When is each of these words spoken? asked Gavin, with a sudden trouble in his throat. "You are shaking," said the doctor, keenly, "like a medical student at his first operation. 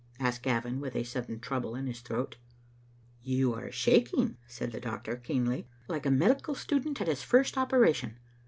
asked 0.19 0.41
Gavin, 0.41 0.79
with 0.79 0.95
a 0.95 1.03
sudden 1.03 1.39
trouble 1.39 1.75
in 1.75 1.85
his 1.85 2.01
throat. 2.01 2.37
"You 3.21 3.53
are 3.53 3.71
shaking," 3.71 4.37
said 4.47 4.71
the 4.71 4.79
doctor, 4.79 5.15
keenly, 5.15 5.67
"like 5.87 6.07
a 6.07 6.09
medical 6.09 6.55
student 6.55 6.99
at 7.01 7.07
his 7.07 7.21
first 7.21 7.55
operation. 7.55 8.17